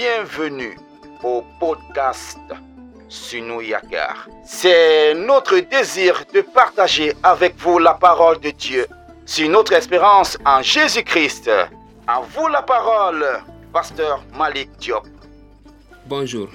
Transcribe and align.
bienvenue 0.00 0.78
au 1.22 1.44
podcast 1.58 2.38
Sunou 3.06 3.60
Yakar. 3.60 4.26
C'est 4.46 5.12
notre 5.12 5.58
désir 5.58 6.24
de 6.32 6.40
partager 6.40 7.12
avec 7.22 7.54
vous 7.58 7.78
la 7.78 7.92
parole 7.92 8.40
de 8.40 8.48
Dieu. 8.48 8.86
C'est 9.26 9.46
notre 9.46 9.74
espérance 9.74 10.38
en 10.46 10.62
Jésus-Christ. 10.62 11.50
À 12.06 12.22
vous 12.22 12.48
la 12.48 12.62
parole, 12.62 13.26
Pasteur 13.74 14.24
Malik 14.34 14.70
Diop. 14.78 15.04
Bonjour. 16.06 16.48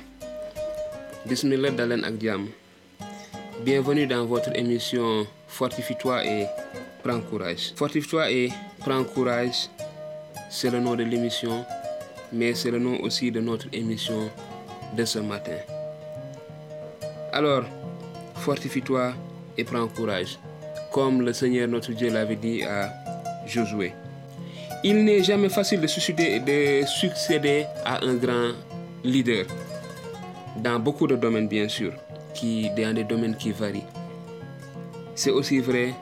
Bismillah 1.28 1.70
Dalen 1.70 2.04
Agdiam. 2.04 2.48
Bienvenue 3.60 4.08
dans 4.08 4.26
votre 4.26 4.56
émission 4.56 5.28
Fortifie-toi 5.48 6.26
et 6.26 6.48
prends 7.04 7.22
courage. 7.22 7.74
Fortifie-toi 7.76 8.32
et 8.32 8.50
prends 8.80 9.04
courage, 9.04 9.70
c'est 10.50 10.72
le 10.72 10.80
nom 10.80 10.96
de 10.96 11.04
l'émission, 11.04 11.64
mais 12.36 12.54
c'est 12.54 12.72
le 12.72 12.80
nom 12.80 13.00
aussi 13.02 13.32
de 13.32 13.40
notre 13.40 13.68
émission 13.72 14.30
de 14.96 15.06
ce 15.06 15.20
matin. 15.20 15.58
Alors, 17.32 17.64
fortifie-toi 18.36 19.14
et 19.58 19.64
prends 19.64 19.88
courage, 19.88 20.38
comme 20.92 21.22
le 21.22 21.34
Seigneur 21.34 21.68
notre 21.68 21.92
Dieu 21.94 22.12
l'avait 22.12 22.36
dit 22.36 22.64
à 22.64 22.92
Josué. 23.48 23.94
Il 24.84 25.04
n'est 25.04 25.24
jamais 25.24 25.50
facile 25.50 25.82
de 25.82 25.88
succéder, 25.88 26.40
de 26.40 26.86
succéder 26.86 27.66
à 27.86 28.04
un 28.06 28.16
grand 28.16 28.52
leader, 29.04 29.46
dans 30.58 30.80
beaucoup 30.80 31.08
de 31.08 31.16
domaines 31.16 31.48
bien 31.48 31.68
sûr, 31.70 31.94
qui, 32.34 32.70
dans 32.78 32.94
des 32.94 33.04
domaines 33.04 33.36
qui 33.36 33.52
varient. 33.52 33.84
C'est 35.16 35.32
aussi 35.32 35.60
vrai 35.60 35.94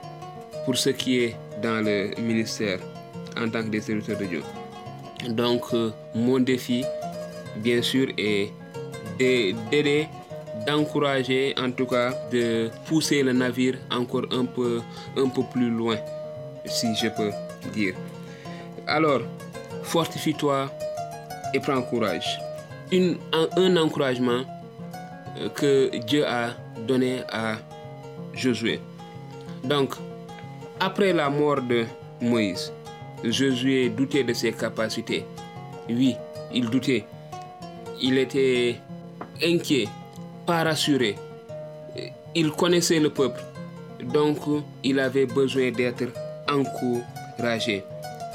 pour 0.64 0.76
ce 0.76 0.90
qui 0.90 1.20
est 1.20 1.36
dans 1.62 1.84
le 1.84 2.10
ministère 2.20 2.80
en 3.36 3.48
tant 3.48 3.62
que 3.62 3.68
des 3.68 3.80
serviteurs 3.80 4.18
de 4.18 4.24
Dieu. 4.24 4.42
Donc, 5.28 5.62
euh, 5.72 5.90
mon 6.14 6.38
défi, 6.40 6.84
bien 7.56 7.82
sûr, 7.82 8.08
est 8.18 8.52
d'aider, 9.18 10.08
d'encourager, 10.66 11.54
en 11.58 11.70
tout 11.70 11.86
cas, 11.86 12.12
de 12.30 12.70
pousser 12.86 13.22
le 13.22 13.32
navire 13.32 13.76
encore 13.90 14.26
un 14.32 14.44
peu, 14.44 14.80
plus 15.52 15.70
loin, 15.70 15.96
si 16.66 16.94
je 16.96 17.08
peux 17.08 17.30
dire. 17.72 17.94
Alors, 18.86 19.20
fortifie-toi 19.82 20.70
et 21.52 21.60
prends 21.60 21.82
courage. 21.82 22.38
Un 22.92 23.76
encouragement 23.76 24.42
euh, 25.38 25.48
que 25.48 25.96
Dieu 26.06 26.26
a 26.26 26.50
donné 26.86 27.22
à 27.32 27.56
Josué. 28.34 28.80
Donc, 29.64 29.94
après 30.80 31.12
la 31.12 31.30
mort 31.30 31.62
de 31.62 31.84
Moïse, 32.20 32.72
Josué 33.30 33.88
doutait 33.88 34.24
de 34.24 34.32
ses 34.32 34.52
capacités. 34.52 35.24
Oui, 35.88 36.14
il 36.52 36.68
doutait. 36.70 37.04
Il 38.00 38.18
était 38.18 38.76
inquiet, 39.42 39.88
pas 40.46 40.64
rassuré. 40.64 41.16
Il 42.34 42.50
connaissait 42.52 43.00
le 43.00 43.10
peuple. 43.10 43.40
Donc, 44.12 44.38
il 44.82 44.98
avait 44.98 45.26
besoin 45.26 45.70
d'être 45.70 46.04
encouragé. 46.50 47.84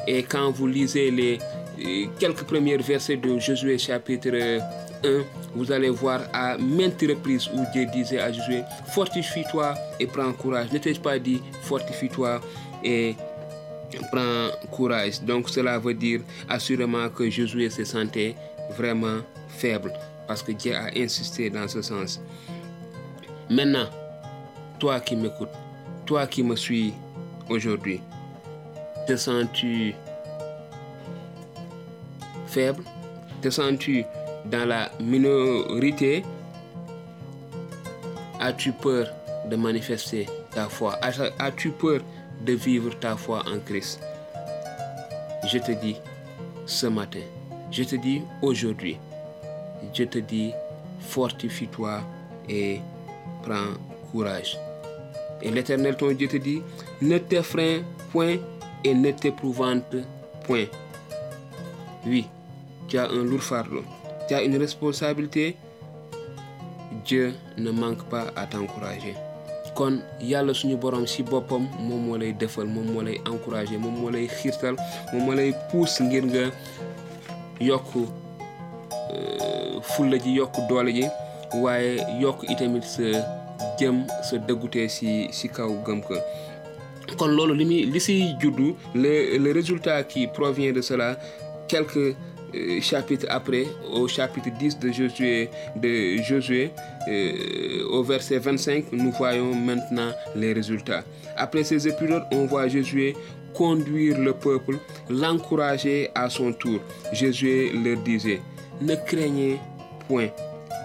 Et 0.07 0.23
quand 0.23 0.51
vous 0.51 0.67
lisez 0.67 1.11
les 1.11 1.37
quelques 2.19 2.43
premiers 2.43 2.77
versets 2.77 3.17
de 3.17 3.37
Josué 3.37 3.77
chapitre 3.77 4.59
1, 5.03 5.23
vous 5.55 5.71
allez 5.71 5.89
voir 5.89 6.21
à 6.33 6.57
maintes 6.57 7.01
reprises 7.07 7.47
où 7.53 7.63
Dieu 7.73 7.85
disait 7.85 8.19
à 8.19 8.31
Josué, 8.31 8.63
fortifie-toi 8.87 9.75
et 9.99 10.07
prends 10.07 10.31
courage. 10.33 10.71
Ne 10.71 10.77
t'ai-je 10.79 10.99
pas 10.99 11.19
dit, 11.19 11.41
fortifie-toi 11.61 12.41
et 12.83 13.15
prends 14.11 14.49
courage. 14.71 15.21
Donc 15.21 15.49
cela 15.49 15.79
veut 15.79 15.93
dire 15.93 16.21
assurément 16.47 17.09
que 17.09 17.29
Josué 17.29 17.69
se 17.69 17.83
sentait 17.83 18.35
vraiment 18.77 19.19
faible 19.47 19.93
parce 20.27 20.43
que 20.43 20.51
Dieu 20.51 20.75
a 20.75 20.89
insisté 20.95 21.49
dans 21.49 21.67
ce 21.67 21.81
sens. 21.81 22.21
Maintenant, 23.49 23.87
toi 24.79 24.99
qui 24.99 25.15
m'écoutes, 25.15 25.49
toi 26.05 26.27
qui 26.27 26.43
me 26.43 26.55
suis 26.55 26.93
aujourd'hui, 27.49 27.99
te 29.07 29.15
sens-tu 29.15 29.95
faible? 32.47 32.83
Te 33.41 33.49
sens-tu 33.49 34.03
dans 34.45 34.67
la 34.67 34.91
minorité? 34.99 36.23
As-tu 38.39 38.71
peur 38.71 39.07
de 39.49 39.55
manifester 39.55 40.27
ta 40.51 40.69
foi? 40.69 40.97
As-tu 41.39 41.71
peur 41.71 42.01
de 42.45 42.53
vivre 42.53 42.97
ta 42.99 43.15
foi 43.15 43.43
en 43.47 43.59
Christ 43.59 43.99
Je 45.51 45.59
te 45.59 45.71
dis 45.71 45.97
ce 46.65 46.87
matin, 46.87 47.25
je 47.71 47.83
te 47.83 47.95
dis 47.95 48.21
aujourd'hui, 48.41 48.97
je 49.93 50.03
te 50.03 50.19
dis 50.19 50.51
fortifie-toi 50.99 52.01
et 52.47 52.79
prends 53.43 53.73
courage. 54.11 54.57
Et 55.41 55.51
l'Éternel 55.51 55.95
ton 55.95 56.11
Dieu 56.11 56.27
te 56.27 56.37
dit, 56.37 56.61
ne 57.01 57.17
t'effraie 57.17 57.83
point 58.11 58.37
et 58.83 58.93
ne 58.93 59.11
t'épouvante 59.11 59.95
point. 60.43 60.65
Oui, 62.05 62.27
tu 62.87 62.97
as 62.97 63.09
un 63.09 63.23
lourd 63.23 63.43
fardeau, 63.43 63.83
tu 64.27 64.33
as 64.33 64.43
une 64.43 64.57
responsabilité. 64.57 65.55
Dieu 67.05 67.33
ne 67.57 67.71
manque 67.71 68.03
pas 68.09 68.27
à 68.35 68.45
t'encourager. 68.45 69.15
Kon 69.79 70.01
yàlla 70.19 70.53
suñu 70.53 70.75
borom 70.77 71.05
si 71.07 71.23
boppam 71.23 71.63
moom 71.87 72.01
moo 72.07 72.17
lay 72.17 72.33
defal 72.33 72.67
moom 72.67 72.87
moo 72.93 73.01
lay 73.01 73.15
encourager 73.31 73.79
moom 73.79 73.95
moo 74.01 74.11
lay 74.11 74.27
xiirtal 74.27 74.75
moom 75.13 75.23
moo 75.25 75.35
lay 75.39 75.53
pousse 75.71 76.01
ngir 76.03 76.25
nga 76.27 76.43
yokk 77.61 77.87
fulla 79.91 80.17
ji 80.19 80.35
yokk 80.35 80.55
doole 80.69 80.91
ji 80.97 81.05
le 88.95 89.37
le 89.43 89.51
résultat 89.53 90.03
qui 90.03 90.27
provient 90.27 90.73
de 90.73 90.81
cela 90.81 91.15
euh, 92.55 92.81
chapitres 92.81 93.25
après, 93.29 93.65
au 93.91 94.07
chapitre 94.07 94.49
10 94.57 94.79
de 94.79 94.91
Josué, 94.91 95.49
de 95.75 96.17
Josué 96.21 96.71
euh, 97.07 97.87
au 97.89 98.03
verset 98.03 98.39
25, 98.39 98.85
nous 98.91 99.11
voyons 99.11 99.53
maintenant 99.55 100.11
les 100.35 100.53
résultats. 100.53 101.03
Après 101.37 101.63
ces 101.63 101.87
épisodes, 101.87 102.23
on 102.31 102.45
voit 102.45 102.67
Josué 102.67 103.15
conduire 103.53 104.19
le 104.19 104.33
peuple, 104.33 104.77
l'encourager 105.09 106.09
à 106.15 106.29
son 106.29 106.53
tour. 106.53 106.79
Josué 107.13 107.71
leur 107.71 107.97
disait, 107.97 108.41
ne 108.81 108.95
craignez 108.95 109.59
point 110.07 110.29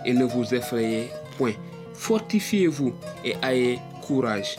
et 0.04 0.12
ne 0.12 0.24
vous 0.24 0.54
effrayez 0.54 1.08
point. 1.36 1.53
Fortifiez-vous 1.94 2.92
et 3.24 3.34
ayez 3.42 3.78
courage 4.03 4.56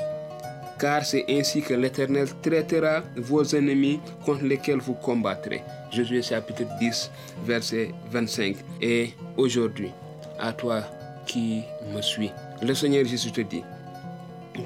car 0.80 1.06
c'est 1.06 1.25
ainsi 1.30 1.62
que 1.62 1.74
l'Éternel 1.74 2.28
traitera 2.41 3.03
vos 3.16 3.44
ennemis 3.56 4.00
contre 4.25 4.44
lesquels 4.44 4.80
vous 4.80 4.94
combattrez. 4.94 5.62
Josué 5.91 6.22
chapitre 6.22 6.63
10, 6.80 7.12
verset 7.46 7.91
25. 8.12 8.58
Et 8.81 9.12
aujourd'hui, 9.38 9.91
à 10.40 10.52
toi 10.53 10.84
qui 11.25 11.62
me 11.94 12.02
suis, 12.02 12.31
le 12.62 12.74
Seigneur 12.74 13.06
Jésus 13.06 13.31
te 13.31 13.41
dit, 13.41 13.63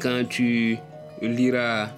quand 0.01 0.23
tu 0.29 0.77
liras 1.21 1.89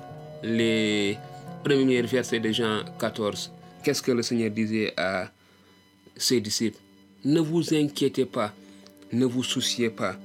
les 0.43 1.17
premiers 1.63 2.01
versets 2.01 2.39
de 2.39 2.51
Jean 2.51 2.83
14, 2.99 3.51
qu'est-ce 3.83 4.01
que 4.01 4.11
le 4.11 4.21
Seigneur 4.21 4.49
disait 4.51 4.93
à 4.97 5.29
ses 6.15 6.41
disciples? 6.41 6.79
Ne 7.23 7.39
vous 7.39 7.73
inquiétez 7.73 8.25
pas, 8.25 8.51
ne 9.11 9.25
vous 9.25 9.43
souciez 9.43 9.89
pas, 9.89 10.15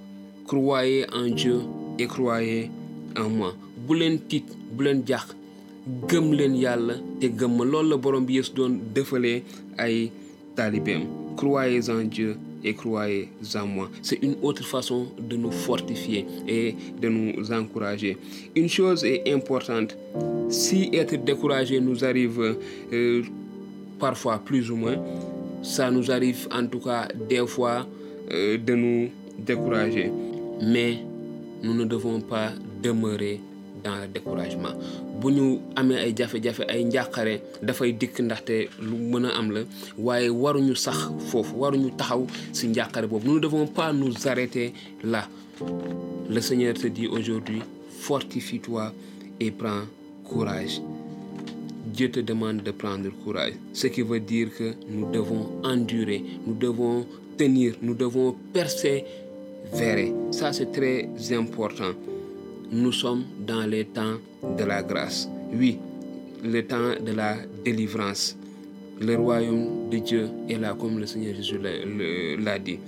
croyez 0.47 1.07
en 1.13 1.27
Dieu 1.27 1.61
et 1.99 2.07
croyez 2.07 2.71
en 2.71 2.86
moi. 3.25 3.55
bu 3.77 3.95
bu 4.77 4.85
te 10.57 10.99
croyez 11.37 11.91
en 11.91 12.03
Dieu 12.05 12.37
et 12.65 12.75
croyez 12.75 13.29
en 13.55 13.67
moi. 13.67 13.91
C'est 14.03 14.19
une 14.23 14.37
autre 14.43 14.65
façon 14.65 15.09
de 15.19 15.37
nous 15.37 15.51
fortifier 15.53 16.27
et 16.49 16.75
de 17.01 17.09
nous 17.09 17.53
encourager. 17.53 18.17
Une 18.55 18.69
chose 18.69 19.05
est 19.05 19.31
importante. 19.33 19.97
Si 20.49 20.89
être 20.95 21.17
découragé 21.23 21.79
nous 21.81 22.05
arrive 22.05 22.57
euh, 22.93 23.23
parfois 23.99 24.39
plus 24.39 24.71
ou 24.71 24.77
moins 24.77 24.97
ça 25.67 25.91
nous 25.91 26.11
arrive 26.11 26.47
en 26.53 26.67
tout 26.67 26.79
cas 26.79 27.09
des 27.29 27.45
fois 27.47 27.87
euh, 28.33 28.57
de 28.59 28.75
nous 28.75 29.09
décourager. 29.39 30.11
Mais 30.63 30.99
nous 31.63 31.75
ne 31.75 31.85
devons 31.85 32.21
pas 32.21 32.53
demeurer 32.87 33.41
dans 33.85 33.97
le 34.01 34.09
découragement 34.09 34.75
bu 35.21 35.29
ñu 35.37 35.59
amee 35.77 35.99
ay 36.05 36.13
jafe-jafe 36.19 36.63
ay 36.69 36.85
njàqare 36.85 37.41
dafay 37.63 37.93
nous 43.25 43.35
ne 43.35 43.41
devons 43.41 43.67
pas 43.67 43.93
nous 43.93 44.15
arrêter 44.29 44.73
là 45.05 45.29
le 46.29 46.41
Seigneur 46.41 46.75
te 46.75 46.87
dit 46.89 47.07
aujourd'hui 47.07 47.63
fortifie-toi 48.07 48.93
et 49.41 49.51
prends 49.51 49.85
courage 50.25 50.81
Dieu 51.97 52.11
te 52.11 52.21
demande 52.21 52.63
de 52.63 52.73
prendre 52.73 53.09
courage. 53.25 53.55
Ce 53.73 53.87
qui 53.87 54.03
veut 54.03 54.21
dire 54.21 54.49
que 54.55 54.75
nous 54.91 55.11
devons 55.13 55.49
endurer, 55.65 56.23
nous 56.47 56.53
devons 56.55 57.07
tenir, 57.39 57.75
nous 57.81 57.95
devons 57.95 58.35
persévérer. 58.53 60.13
Ça, 60.31 60.53
c'est 60.53 60.73
très 60.73 61.09
important. 61.33 61.93
Nous 62.73 62.93
sommes 62.93 63.25
dans 63.47 63.65
les 63.67 63.85
temps 63.85 64.17
de 64.59 64.65
la 64.65 64.83
grâce. 64.83 65.29
Oui, 65.53 65.79
le 66.43 66.67
temps 66.67 66.95
de 67.01 67.13
la 67.13 67.37
délivrance. 67.65 68.37
Le 69.01 69.15
royaume 69.15 69.89
de 69.91 69.99
Dieu 69.99 70.29
est 70.49 70.59
là, 70.59 70.75
comme 70.79 70.99
le 70.99 71.07
Seigneur 71.07 71.35
Jésus 71.35 71.59
l'a 71.59 72.59
dit. 72.59 72.79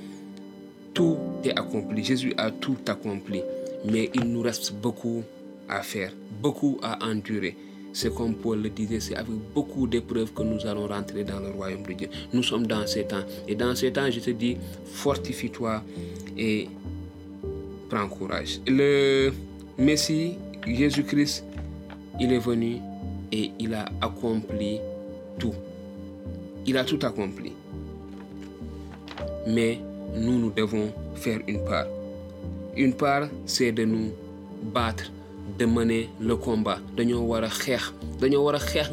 Tout 0.94 1.16
est 1.44 1.56
accompli. 1.56 2.02
Jésus 2.02 2.34
a 2.36 2.50
tout 2.50 2.78
accompli. 2.86 3.42
Mais 3.84 4.10
il 4.14 4.24
nous 4.24 4.42
reste 4.42 4.74
beaucoup 4.74 5.22
à 5.68 5.82
faire, 5.82 6.12
beaucoup 6.42 6.78
à 6.82 6.98
endurer. 7.06 7.56
C'est 7.92 8.12
comme 8.12 8.34
Paul 8.34 8.62
le 8.62 8.70
disait, 8.70 9.00
c'est 9.00 9.16
avec 9.16 9.30
beaucoup 9.54 9.86
d'épreuves 9.86 10.32
que 10.32 10.42
nous 10.42 10.66
allons 10.66 10.88
rentrer 10.88 11.24
dans 11.24 11.40
le 11.40 11.50
royaume 11.50 11.84
de 11.84 11.92
Dieu. 11.92 12.08
Nous 12.32 12.42
sommes 12.42 12.66
dans 12.66 12.86
ces 12.86 13.04
temps. 13.04 13.22
Et 13.46 13.54
dans 13.54 13.74
ces 13.76 13.92
temps, 13.92 14.10
je 14.10 14.20
te 14.20 14.30
dis, 14.30 14.56
fortifie-toi 14.86 15.82
et 16.36 16.68
prends 17.88 18.08
courage. 18.08 18.60
Le 18.66 19.32
Messie, 19.78 20.36
Jésus-Christ, 20.66 21.44
il 22.18 22.32
est 22.32 22.38
venu 22.40 22.78
et 23.30 23.52
il 23.60 23.72
a 23.74 23.84
accompli 24.00 24.80
tout. 25.38 25.54
Il 26.66 26.76
a 26.76 26.82
tout 26.84 26.98
accompli. 27.02 27.52
Mais 29.46 29.78
nous, 30.16 30.36
nous 30.36 30.50
devons 30.50 30.92
faire 31.14 31.38
une 31.46 31.64
part. 31.64 31.86
Une 32.76 32.92
part, 32.92 33.28
c'est 33.46 33.70
de 33.70 33.84
nous 33.84 34.10
battre, 34.74 35.12
de 35.56 35.64
mener 35.64 36.08
le 36.20 36.34
combat. 36.34 36.80
dañoo 36.96 37.20
war 37.30 37.44
a 37.44 37.48
xeex 37.48 37.92
dañoo 38.20 38.44
war 38.44 38.56
a 38.56 38.58
xeex 38.58 38.90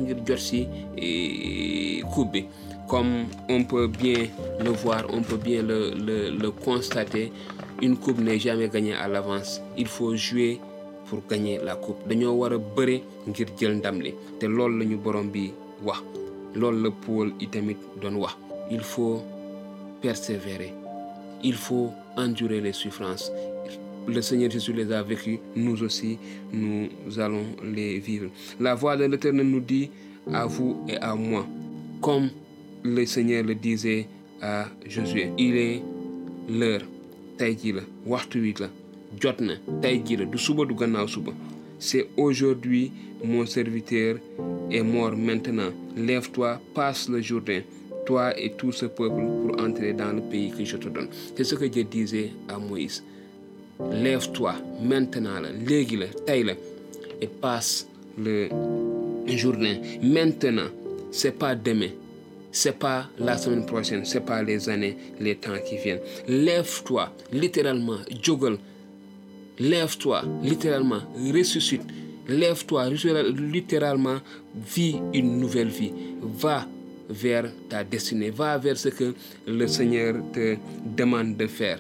bi 2.32 2.46
comme 2.88 3.26
on 3.50 3.64
peut 3.66 3.88
bien 3.88 4.28
le 4.64 4.70
voir 4.70 5.04
on 5.12 5.22
peut 5.22 5.38
bien 5.38 5.64
le 5.64 5.92
le 5.98 6.50
constater 6.52 7.32
une 7.82 7.98
coupe 7.98 8.20
n'est 8.20 8.40
jamais 8.40 8.70
gagnée 8.70 8.94
à 8.94 9.08
l'avance 9.08 9.62
il 9.78 9.88
faut 9.88 10.16
jouer 10.16 10.62
pour 11.08 11.22
gagner 11.30 11.60
la 11.64 11.76
coupe. 11.76 12.08
Dañoo 12.08 12.34
war 12.34 12.54
a 12.54 12.58
bëre 12.58 13.02
ngir 13.28 13.48
jël 13.60 13.76
ndam 13.78 14.02
li. 14.02 14.14
Te 14.40 14.46
loolu 14.48 14.96
borom 14.98 15.30
bi 15.30 15.52
wax. 15.84 16.04
Loolu 16.56 16.84
la 16.84 16.92
itamit 17.40 17.78
il 18.72 18.80
faut 18.82 19.22
persévérer. 20.02 20.74
Il 21.44 21.54
faut 21.54 21.92
endurer 22.18 22.62
les 22.62 22.74
souffrances. 22.74 23.32
Le 24.08 24.22
Seigneur 24.22 24.52
Jésus 24.52 24.72
les 24.74 24.92
a 24.92 25.02
vécues, 25.02 25.40
nous 25.56 25.82
aussi, 25.84 26.18
nous 26.54 26.88
allons 27.20 27.46
les 27.64 28.00
vivre. 28.00 28.30
La 28.60 28.76
voix 28.76 28.96
de 28.96 29.06
l'Éternel 29.06 29.48
nous 29.48 29.60
dit 29.60 29.90
à 30.32 30.46
vous 30.46 30.78
et 30.88 30.98
à 30.98 31.16
moi, 31.16 31.46
comme 32.02 32.30
le 32.84 33.06
Seigneur 33.06 33.44
le 33.44 33.56
disait 33.56 34.08
à 34.42 34.68
Josué, 34.88 35.32
il 35.38 35.58
est 35.58 35.82
l'heure, 36.50 36.82
tey 37.38 37.58
jii 37.58 37.74
du 39.14 40.38
suba 40.38 40.66
du 40.66 40.74
gannaaw 40.76 41.08
suba. 41.08 41.32
C'est 41.80 42.08
aujourd'hui 42.18 42.92
mon 43.24 43.46
serviteur 43.46 44.18
est 44.72 44.82
mort 44.82 45.16
maintenant. 45.16 45.72
Lève-toi 45.96 46.60
passe 46.74 47.10
le 47.10 47.22
Jourdain. 47.22 47.62
Toi 48.06 48.38
et 48.40 48.52
tout 48.52 48.72
ce 48.72 48.86
peuple 48.86 49.22
pour 49.22 49.60
entrer 49.60 49.94
dans 49.94 50.14
le 50.14 50.22
pays 50.22 50.52
que 50.52 50.64
je 50.64 50.78
te 50.78 50.88
donne. 50.90 51.08
C'est 51.36 51.44
ce 51.44 51.56
que 51.56 51.66
Dieu 51.66 51.84
disait 51.84 52.32
à 52.48 52.58
Moïse. 52.60 53.04
Lève-toi 53.92 54.56
maintenant 54.82 55.40
la 55.42 55.52
léegi 55.52 55.98
la 55.98 56.08
tey 56.08 56.44
la 56.44 56.54
et 57.22 57.28
passe 57.28 57.88
le 58.18 58.50
Jourdain. 59.28 59.78
Maintenant 60.02 60.70
c'est 61.12 61.38
pas 61.38 61.56
demain. 61.56 61.90
C'est 62.52 62.78
pas 62.78 63.10
la 63.20 63.38
semaine 63.38 63.66
prochaine. 63.66 64.06
C'est 64.06 64.26
pas 64.26 64.42
les 64.44 64.70
années 64.70 64.96
les 65.20 65.36
temps 65.36 65.58
qui 65.68 65.78
viennent. 65.78 66.00
Lève-toi 66.28 67.12
littéralement 67.34 67.98
jógal 68.22 68.58
lève-toi 69.60 70.24
littéralement 70.42 71.02
ressuscite. 71.34 71.84
Lève-toi 72.28 72.90
littéralement 72.90 74.18
vis 74.56 74.96
une 75.14 75.38
nouvelle 75.40 75.68
vie. 75.70 75.92
Va 76.22 76.68
vers 77.10 77.52
ta 77.70 77.84
destinée. 77.84 78.32
Va 78.32 78.58
vers 78.58 78.78
ce 78.78 78.90
que 78.90 79.14
le 79.48 79.68
Seigneur 79.68 80.16
te 80.34 80.58
demande 80.86 81.38
de 81.38 81.48
faire. 81.48 81.80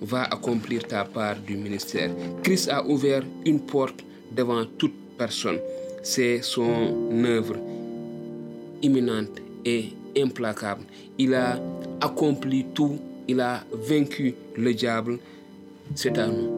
Va 0.00 0.24
accomplir 0.24 0.82
ta 0.86 1.04
part 1.04 1.36
du 1.36 1.56
ministère. 1.56 2.10
Christ 2.42 2.68
a 2.68 2.84
ouvert 2.84 3.22
une 3.44 3.60
porte 3.60 4.04
devant 4.34 4.64
toute 4.78 4.94
personne. 5.16 5.58
C'est 6.02 6.42
son 6.42 6.94
œuvre 7.24 7.56
imminente 8.82 9.40
et 9.64 9.92
implacable. 10.16 10.82
Il 11.18 11.34
a 11.34 11.60
accompli 12.00 12.66
tout, 12.74 12.98
il 13.26 13.40
a 13.40 13.64
vaincu 13.72 14.34
le 14.56 14.74
diable. 14.74 15.18
C'est 15.94 16.18
à 16.18 16.26
nous. 16.26 16.55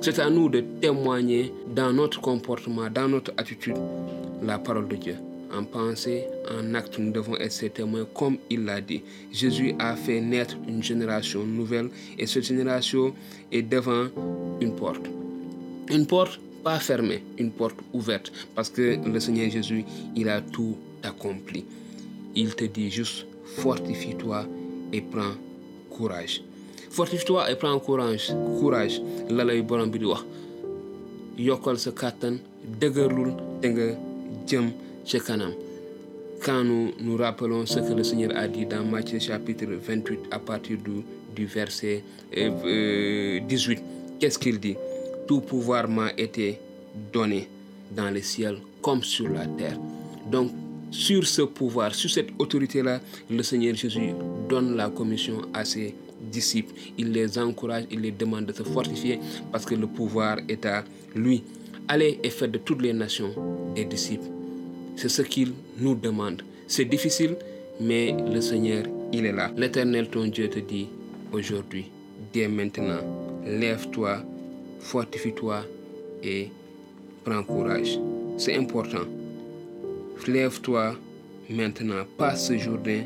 C'est 0.00 0.20
à 0.20 0.30
nous 0.30 0.48
de 0.48 0.60
témoigner 0.80 1.52
dans 1.74 1.92
notre 1.92 2.20
comportement, 2.20 2.88
dans 2.88 3.08
notre 3.08 3.32
attitude, 3.36 3.76
la 4.42 4.58
parole 4.58 4.86
de 4.86 4.94
Dieu. 4.94 5.16
En 5.52 5.64
pensée, 5.64 6.24
en 6.48 6.74
acte, 6.74 6.98
nous 7.00 7.10
devons 7.10 7.36
être 7.36 7.50
ses 7.50 7.70
témoins 7.70 8.06
comme 8.14 8.38
il 8.48 8.64
l'a 8.64 8.80
dit. 8.80 9.02
Jésus 9.32 9.74
a 9.80 9.96
fait 9.96 10.20
naître 10.20 10.56
une 10.68 10.84
génération 10.84 11.44
nouvelle 11.44 11.90
et 12.16 12.26
cette 12.26 12.44
génération 12.44 13.12
est 13.50 13.62
devant 13.62 14.06
une 14.60 14.76
porte. 14.76 15.04
Une 15.90 16.06
porte 16.06 16.38
pas 16.62 16.78
fermée, 16.78 17.24
une 17.36 17.50
porte 17.50 17.78
ouverte 17.92 18.30
parce 18.54 18.70
que 18.70 18.98
le 19.04 19.18
Seigneur 19.18 19.50
Jésus, 19.50 19.84
il 20.14 20.28
a 20.28 20.40
tout 20.40 20.76
accompli. 21.02 21.64
Il 22.36 22.54
te 22.54 22.64
dit 22.64 22.90
juste 22.90 23.26
fortifie-toi 23.56 24.46
et 24.92 25.00
prends 25.00 25.34
courage. 25.90 26.42
Fortifie-toi 26.90 27.50
et 27.50 27.56
prends 27.56 27.78
courage. 27.78 28.32
Courage 28.60 29.00
la 29.30 29.44
lay 29.44 29.62
borom 29.62 29.90
bi 29.90 29.98
di 29.98 30.04
wax 30.04 30.24
yokkal 31.38 31.78
sa. 31.78 31.92
Quand 36.44 36.62
nous 36.64 36.92
nous 37.00 37.16
rappelons 37.16 37.66
ce 37.66 37.80
que 37.80 37.92
le 37.92 38.04
Seigneur 38.04 38.30
a 38.36 38.46
dit 38.46 38.64
dans 38.66 38.84
Matthieu 38.84 39.18
chapitre 39.18 39.66
28 39.66 40.20
à 40.30 40.38
partir 40.38 40.76
du, 40.78 41.02
du 41.34 41.46
verset 41.46 42.04
euh, 42.36 43.40
18, 43.40 43.82
qu'est-ce 44.20 44.38
qu'il 44.38 44.60
dit? 44.60 44.76
Tout 45.26 45.40
pouvoir 45.40 45.88
m'a 45.88 46.10
été 46.16 46.58
donné 47.12 47.48
dans 47.90 48.10
les 48.10 48.22
ciels 48.22 48.58
comme 48.82 49.02
sur 49.02 49.28
la 49.28 49.46
terre. 49.46 49.78
Donc 50.30 50.50
sur 50.90 51.26
ce 51.26 51.42
pouvoir, 51.42 51.94
sur 51.94 52.10
cette 52.10 52.28
autorité-là, 52.38 53.00
le 53.30 53.42
Seigneur 53.42 53.74
Jésus 53.74 54.10
donne 54.48 54.76
la 54.76 54.90
commission 54.90 55.42
à 55.52 55.64
ses 55.64 55.94
disciples. 56.20 56.72
Il 56.96 57.12
les 57.12 57.38
encourage, 57.38 57.84
il 57.90 58.00
les 58.00 58.10
demande 58.10 58.46
de 58.46 58.52
se 58.52 58.62
fortifier 58.62 59.18
parce 59.52 59.64
que 59.64 59.74
le 59.74 59.86
pouvoir 59.86 60.38
est 60.48 60.64
à 60.66 60.84
lui. 61.14 61.42
Allez 61.88 62.18
et 62.22 62.30
faites 62.30 62.50
de 62.50 62.58
toutes 62.58 62.82
les 62.82 62.92
nations 62.92 63.32
des 63.74 63.84
disciples. 63.84 64.28
C'est 64.96 65.08
ce 65.08 65.22
qu'il 65.22 65.52
nous 65.78 65.94
demande. 65.94 66.42
C'est 66.66 66.84
difficile, 66.84 67.36
mais 67.80 68.14
le 68.30 68.40
Seigneur, 68.40 68.84
il 69.12 69.24
est 69.24 69.32
là. 69.32 69.50
L'Éternel, 69.56 70.08
ton 70.08 70.26
Dieu, 70.26 70.50
te 70.50 70.58
dit 70.58 70.88
aujourd'hui, 71.32 71.90
dès 72.32 72.48
maintenant, 72.48 73.00
lève-toi, 73.46 74.22
fortifie-toi 74.80 75.64
et 76.22 76.50
prends 77.24 77.42
courage. 77.42 77.98
C'est 78.36 78.56
important. 78.56 79.04
Lève-toi 80.26 80.96
maintenant, 81.48 82.04
passe 82.16 82.48
ce 82.48 82.58
Jourdain 82.58 83.04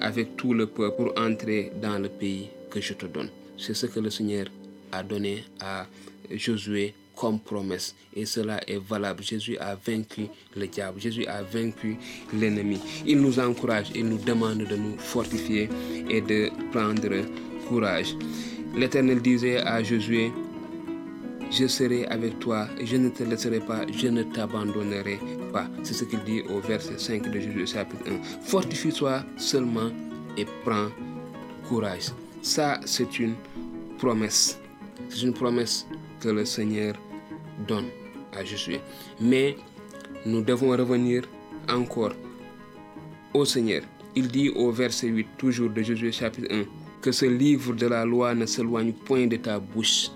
avec 0.00 0.36
tout 0.36 0.54
le 0.54 0.66
peuple 0.66 0.96
pour 0.96 1.18
entrer 1.20 1.72
dans 1.80 1.98
le 1.98 2.08
pays 2.08 2.48
que 2.70 2.80
je 2.80 2.94
te 2.94 3.06
donne. 3.06 3.28
C'est 3.58 3.74
ce 3.74 3.86
que 3.86 4.00
le 4.00 4.10
Seigneur 4.10 4.46
a 4.92 5.02
donné 5.02 5.44
à 5.60 5.86
Josué 6.30 6.94
comme 7.16 7.40
promesse. 7.40 7.94
Et 8.14 8.26
cela 8.26 8.60
est 8.68 8.78
valable. 8.78 9.22
Jésus 9.22 9.56
a 9.58 9.74
vaincu 9.74 10.26
le 10.54 10.66
diable. 10.66 11.00
Jésus 11.00 11.26
a 11.26 11.42
vaincu 11.42 11.96
l'ennemi. 12.34 12.78
Il 13.06 13.20
nous 13.20 13.40
encourage, 13.40 13.90
il 13.94 14.06
nous 14.06 14.18
demande 14.18 14.58
de 14.58 14.76
nous 14.76 14.98
fortifier 14.98 15.68
et 16.10 16.20
de 16.20 16.50
prendre 16.70 17.24
courage. 17.68 18.14
L'Éternel 18.76 19.22
disait 19.22 19.58
à 19.58 19.82
Josué, 19.82 20.30
je 21.50 21.66
serai 21.66 22.04
avec 22.06 22.38
toi, 22.40 22.68
je 22.84 22.96
ne 22.96 23.08
te 23.08 23.22
laisserai 23.22 23.60
pas, 23.60 23.86
je 23.90 24.08
ne 24.08 24.22
t'abandonnerai 24.24 25.18
C'est 25.82 25.94
ce 25.94 26.04
qu'il 26.04 26.22
dit 26.24 26.42
au 26.42 26.60
verset 26.60 26.98
5 26.98 27.30
de 27.30 27.40
Jésus 27.40 27.66
chapitre 27.66 28.04
1. 28.10 28.22
Fortifie-toi 28.42 29.22
seulement 29.36 29.90
et 30.36 30.46
prends 30.64 30.88
courage. 31.68 32.12
Ça, 32.42 32.80
c'est 32.84 33.18
une 33.18 33.34
promesse. 33.98 34.58
C'est 35.08 35.22
une 35.22 35.32
promesse 35.32 35.86
que 36.20 36.28
le 36.28 36.44
Seigneur 36.44 36.94
donne 37.66 37.88
à 38.36 38.44
Jésus. 38.44 38.78
Mais 39.20 39.56
nous 40.24 40.42
devons 40.42 40.70
revenir 40.70 41.22
encore 41.68 42.12
au 43.34 43.44
Seigneur. 43.44 43.82
Il 44.14 44.28
dit 44.28 44.50
au 44.50 44.70
verset 44.70 45.08
8, 45.08 45.26
toujours 45.38 45.70
de 45.70 45.82
Jésus 45.82 46.12
chapitre 46.12 46.48
1, 46.50 46.64
que 47.02 47.12
ce 47.12 47.26
livre 47.26 47.74
de 47.74 47.86
la 47.86 48.04
loi 48.04 48.34
ne 48.34 48.46
s'éloigne 48.46 48.92
point 48.92 49.26
de 49.26 49.36
ta 49.36 49.58
bouche. 49.58 50.10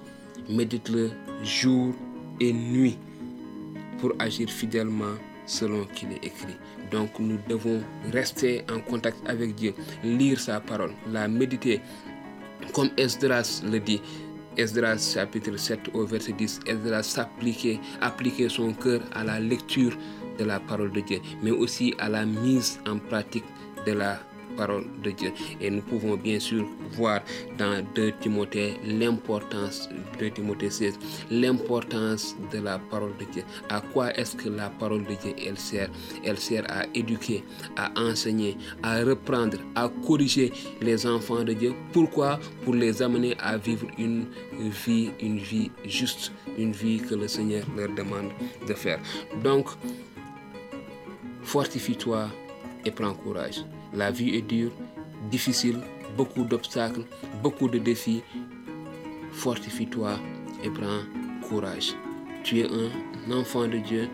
Médite-le 0.48 1.10
jour 1.44 1.94
et 2.40 2.52
nuit 2.52 2.98
pour 4.00 4.12
agir 4.18 4.48
fidèlement 4.48 5.14
selon 5.46 5.84
qu'il 5.86 6.12
est 6.12 6.24
écrit. 6.24 6.56
Donc 6.90 7.18
nous 7.18 7.38
devons 7.48 7.82
rester 8.12 8.64
en 8.72 8.80
contact 8.80 9.16
avec 9.26 9.54
Dieu, 9.54 9.74
lire 10.02 10.38
sa 10.38 10.60
parole, 10.60 10.92
la 11.10 11.28
méditer, 11.28 11.80
comme 12.72 12.90
Esdras 12.96 13.62
le 13.64 13.78
dit. 13.80 14.00
Esdras 14.56 15.12
chapitre 15.14 15.56
7 15.56 15.94
au 15.94 16.04
verset 16.04 16.32
10, 16.32 16.60
Esdras 16.66 17.04
s'appliquer, 17.04 17.80
appliquer 18.00 18.48
son 18.48 18.72
cœur 18.72 19.00
à 19.12 19.22
la 19.24 19.38
lecture 19.38 19.96
de 20.38 20.44
la 20.44 20.58
parole 20.58 20.92
de 20.92 21.00
Dieu, 21.00 21.20
mais 21.42 21.52
aussi 21.52 21.94
à 21.98 22.08
la 22.08 22.26
mise 22.26 22.80
en 22.86 22.98
pratique 22.98 23.44
de 23.86 23.92
la 23.92 24.18
de 24.68 25.10
Dieu. 25.10 25.32
Et 25.60 25.70
nous 25.70 25.82
pouvons 25.82 26.16
bien 26.16 26.38
sûr 26.38 26.64
voir 26.92 27.20
dans 27.58 27.84
2 27.94 28.12
Timothée 28.20 28.74
l'importance, 28.84 29.88
2 30.18 30.30
Timothée 30.30 30.70
16, 30.70 30.98
l'importance 31.30 32.36
de 32.52 32.58
la 32.58 32.78
parole 32.78 33.16
de 33.18 33.24
Dieu. 33.24 33.42
À 33.68 33.80
quoi 33.80 34.12
est-ce 34.16 34.36
que 34.36 34.48
la 34.48 34.70
parole 34.70 35.04
de 35.04 35.14
Dieu, 35.14 35.34
elle 35.46 35.58
sert? 35.58 35.90
Elle 36.24 36.38
sert 36.38 36.64
à 36.68 36.84
éduquer, 36.94 37.44
à 37.76 37.90
enseigner, 38.00 38.56
à 38.82 39.02
reprendre, 39.02 39.58
à 39.74 39.88
corriger 40.06 40.52
les 40.80 41.06
enfants 41.06 41.44
de 41.44 41.52
Dieu. 41.52 41.74
Pourquoi? 41.92 42.38
Pour 42.64 42.74
les 42.74 43.02
amener 43.02 43.34
à 43.38 43.56
vivre 43.56 43.86
une 43.98 44.26
vie, 44.58 45.10
une 45.20 45.38
vie 45.38 45.70
juste, 45.86 46.32
une 46.58 46.72
vie 46.72 46.98
que 46.98 47.14
le 47.14 47.28
Seigneur 47.28 47.64
leur 47.76 47.88
demande 47.88 48.30
de 48.66 48.74
faire. 48.74 49.00
Donc, 49.42 49.68
fortifie-toi 51.42 52.28
et 52.84 52.90
prends 52.90 53.14
courage. 53.14 53.64
La 53.94 54.10
vie 54.10 54.36
est 54.36 54.42
dure, 54.42 54.72
difficile, 55.30 55.78
beaucoup 56.16 56.44
d'obstacles, 56.44 57.04
beaucoup 57.42 57.68
de 57.68 57.78
défis. 57.78 58.22
Fortifie-toi 59.32 60.18
et 60.64 60.70
prends 60.70 61.02
courage. 61.48 61.94
Tu 62.42 62.60
es 62.60 62.66
un 62.66 63.32
enfant 63.32 63.66
de 63.68 63.78
Dieu 63.78 64.08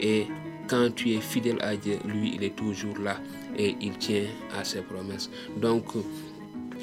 et 0.00 0.26
quand 0.68 0.94
tu 0.94 1.12
es 1.12 1.20
fidèle 1.20 1.58
à 1.60 1.76
Dieu, 1.76 1.98
lui, 2.04 2.32
il 2.34 2.42
est 2.42 2.56
toujours 2.56 2.98
là 2.98 3.18
et 3.56 3.76
il 3.80 3.96
tient 3.98 4.24
à 4.58 4.64
ses 4.64 4.82
promesses. 4.82 5.30
Donc, 5.56 5.84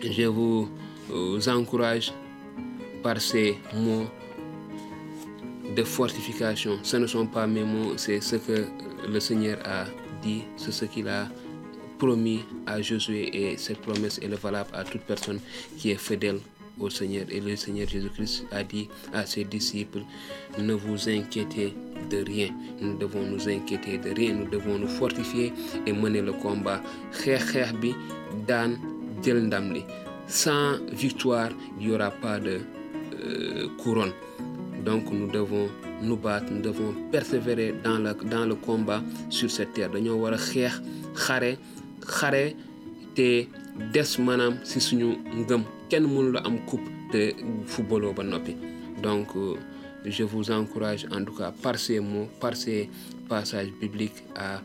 je 0.02 0.24
vous 0.26 0.70
encourage 1.50 2.14
par 3.02 3.20
ces 3.20 3.58
mots 3.76 4.08
de 5.76 5.84
fortification. 5.84 6.80
Ce 6.84 6.98
ne 6.98 7.08
sont 7.08 7.28
pas 7.28 7.46
mes 7.48 7.64
mots, 7.64 7.98
c'est 7.98 8.22
ce 8.22 8.38
que 8.38 8.66
le 9.08 9.20
Seigneur 9.20 9.60
a 9.66 9.86
dit, 10.24 10.44
c'est 10.58 10.72
ce 10.72 10.86
qu'il 10.86 11.08
a 11.08 11.28
promis 11.98 12.42
à 12.66 12.82
Josué 12.82 13.30
et 13.34 13.58
cette 13.58 13.80
promesse 13.80 14.20
est 14.20 14.28
valable 14.28 14.70
à 14.74 14.84
toute 14.84 15.02
personne 15.02 15.40
qui 15.78 15.92
est 15.92 15.98
fidèle 16.00 16.40
au 16.80 16.90
Seigneur. 16.90 17.26
Et 17.30 17.40
le 17.40 17.56
Seigneur 17.56 17.88
Jésus-Christ 17.88 18.46
a 18.52 18.64
dit 18.64 18.90
à 19.14 19.26
ses 19.26 19.44
disciples, 19.44 20.02
ne 20.58 20.74
vous 20.74 21.10
inquiétez 21.10 21.74
de 22.10 22.24
rien. 22.26 22.50
Nous 22.82 22.98
devons 22.98 23.22
nous 23.22 23.48
inquiéter 23.48 23.98
de 23.98 24.10
rien. 24.12 24.34
Nous 24.34 24.50
devons 24.50 24.80
nous 24.80 24.88
fortifier 24.88 25.54
et 25.86 25.94
mener 25.94 26.22
le 26.22 26.34
combat. 26.34 26.82
Sans 30.28 30.78
victoire, 30.92 31.50
il 31.80 31.88
n'y 31.88 31.94
aura 31.94 32.10
pas 32.12 32.40
de 32.40 32.62
euh, 33.24 33.68
couronne. 33.78 34.14
Donc 34.86 35.12
nous 35.12 35.28
devons 35.28 35.70
nous 36.04 36.18
battre, 36.18 36.52
nous 36.52 36.62
devons 36.62 36.94
persévérer 37.12 37.74
dans 37.84 37.98
le, 37.98 38.14
dans 38.30 38.46
le 38.46 38.56
combat 38.56 39.02
sur 39.30 39.50
cette 39.50 39.74
terre. 39.74 39.90
Nous 39.94 40.20
xare 42.06 42.54
te 43.16 43.46
des 43.94 44.18
manam 44.20 44.58
si 44.64 44.80
suñu 44.82 45.16
ngëm 45.40 45.64
kenn 45.90 46.06
mënula 46.10 46.42
am 46.46 46.58
coupe 46.68 46.90
te 47.12 47.22
footballoo 47.66 48.14
ba 48.14 48.24
noppi 48.24 48.56
donc 49.02 49.30
je 50.06 50.24
vous 50.24 50.52
encourage 50.52 51.06
en 51.12 51.24
tout 51.24 51.34
cas 51.34 51.52
par 51.52 51.78
ces 51.80 52.00
mots 52.00 52.28
par 52.40 52.56
ces 52.56 52.90
passages 53.30 53.72
bibliques 53.80 54.24
à 54.36 54.62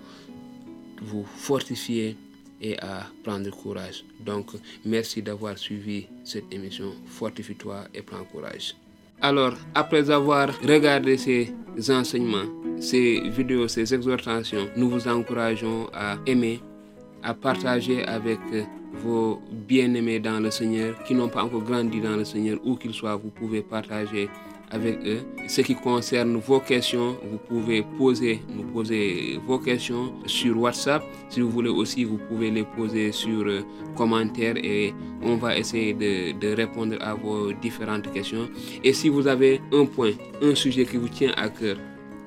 vous 1.02 1.24
fortifier 1.24 2.16
et 2.60 2.76
à 2.80 3.06
prendre 3.22 3.48
courage. 3.50 4.04
Donc, 4.18 4.50
merci 4.84 5.22
d'avoir 5.22 5.56
suivi 5.56 6.06
cette 6.24 6.52
émission. 6.52 6.92
Fortifie-toi 7.06 7.84
et 7.94 8.02
prends 8.02 8.24
courage. 8.24 8.74
Alors, 9.20 9.54
après 9.74 10.10
avoir 10.10 10.48
regardé 10.62 11.16
ces 11.16 11.52
enseignements, 11.90 12.46
ces 12.78 13.20
vidéos, 13.28 13.66
ces 13.66 13.92
exhortations, 13.92 14.68
nous 14.76 14.88
vous 14.88 15.08
encourageons 15.08 15.88
à 15.92 16.16
aimer, 16.24 16.60
à 17.24 17.34
partager 17.34 18.04
avec 18.04 18.38
vos 19.02 19.42
bien-aimés 19.50 20.20
dans 20.20 20.38
le 20.38 20.52
Seigneur 20.52 21.02
qui 21.02 21.14
n'ont 21.14 21.28
pas 21.28 21.42
encore 21.42 21.62
grandi 21.62 22.00
dans 22.00 22.14
le 22.14 22.24
Seigneur, 22.24 22.58
où 22.64 22.76
qu'ils 22.76 22.94
soient, 22.94 23.16
vous 23.16 23.30
pouvez 23.30 23.60
partager 23.60 24.30
avec 24.70 24.98
eux. 25.06 25.20
Ce 25.46 25.60
qui 25.60 25.74
concerne 25.74 26.36
vos 26.36 26.60
questions, 26.60 27.16
vous 27.30 27.38
pouvez 27.38 27.82
poser, 27.96 28.42
nous 28.54 28.64
poser 28.64 29.38
vos 29.46 29.58
questions 29.58 30.12
sur 30.26 30.58
WhatsApp. 30.58 31.02
Si 31.28 31.40
vous 31.40 31.50
voulez 31.50 31.70
aussi, 31.70 32.04
vous 32.04 32.18
pouvez 32.18 32.50
les 32.50 32.64
poser 32.64 33.12
sur 33.12 33.46
euh, 33.46 33.62
commentaires 33.96 34.56
et 34.56 34.94
on 35.22 35.36
va 35.36 35.56
essayer 35.56 35.94
de, 35.94 36.54
répondre 36.54 36.96
à 37.00 37.14
vos 37.14 37.52
différentes 37.52 38.12
questions. 38.12 38.48
Et 38.84 38.92
si 38.92 39.08
vous 39.08 39.26
avez 39.26 39.60
un 39.72 39.84
point, 39.86 40.12
un 40.42 40.54
sujet 40.54 40.84
qui 40.84 40.96
vous 40.96 41.08
tient 41.08 41.32
à 41.36 41.48
cœur, 41.48 41.76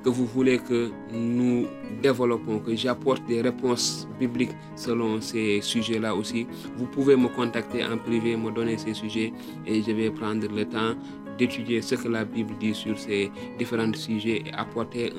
que 0.04 0.10
vous 0.10 0.26
voulez 0.26 0.58
que 0.60 0.90
nous 1.14 1.68
développons, 2.02 2.60
que 2.60 2.76
j'apporte 2.76 3.26
des 3.28 3.42
réponses 3.42 4.08
bibliques 4.20 4.56
selon 4.76 5.22
ces 5.22 5.62
sujets-là 5.62 6.16
aussi, 6.16 6.48
vous 6.76 6.86
pouvez 6.88 7.16
me 7.16 7.28
contacter 7.28 7.84
en 7.84 7.98
privé, 7.98 8.36
me 8.36 8.52
donner 8.52 8.78
ces 8.78 8.94
sujets 8.94 9.32
et 9.66 9.82
je 9.82 9.92
vais 9.92 10.10
prendre 10.10 10.48
le 10.48 10.66
temps 10.66 10.96
d'étudier 11.38 11.82
ce 11.82 11.96
que 11.96 12.08
la 12.08 12.26
Bible 12.26 12.54
dit 12.60 12.74
sur 12.74 12.98
ces 12.98 13.32
différents 13.58 13.94
sujets 13.94 14.44
et 14.46 14.54
apporter 14.54 15.14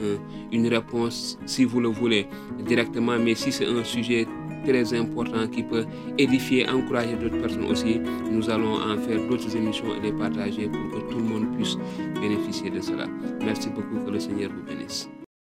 une 0.53 0.69
réponse 0.69 1.39
si 1.47 1.65
vous 1.65 1.81
le 1.81 1.89
voulez 1.89 2.27
directement. 2.67 3.19
Mais 3.19 3.35
si 3.35 3.51
c'est 3.51 3.67
un 3.67 3.83
sujet 3.85 4.27
très 4.65 4.95
important 4.95 5.47
qui 5.49 5.63
peut 5.63 5.85
édifier, 6.19 6.69
encourager 6.69 7.15
d'autres 7.17 7.41
personnes 7.41 7.71
aussi, 7.71 8.01
nous 8.31 8.49
allons 8.51 8.75
en 8.75 8.97
faire 8.99 9.19
d'autres 9.29 9.55
émissions 9.57 9.95
et 9.97 10.01
les 10.01 10.13
partager 10.13 10.69
pour 10.69 10.91
que 10.91 11.11
tout 11.13 11.19
le 11.19 11.25
monde 11.25 11.57
puisse 11.57 11.77
bénéficier 12.21 12.71
de 12.71 12.81
cela. 12.81 13.07
Merci 13.45 13.69
beaucoup, 13.71 14.05
que 14.05 14.11
le 14.11 14.21
Seigneur 14.21 14.51
vous 14.51 14.63
bénisse. 14.63 15.09